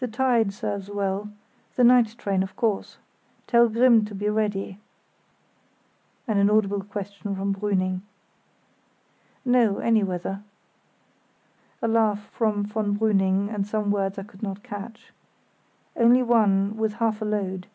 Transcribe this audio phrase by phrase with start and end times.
[0.00, 1.28] "The tide serves well.
[1.74, 2.96] The night train, of course.
[3.46, 4.78] Tell Grimm to be ready——"
[6.26, 8.00] (An inaudible question from von Brüning.)
[9.44, 10.42] "No, any weather."
[11.82, 15.12] A laugh from von Brüning and some words I could not catch.
[15.94, 17.66] "Only one, with half a load."